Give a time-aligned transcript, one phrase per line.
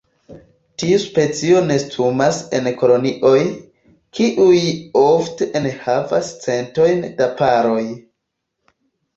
[0.83, 3.35] Tiu specio nestumas en kolonioj,
[4.21, 4.57] kiuj
[5.05, 7.81] ofte enhavas centojn da paroj.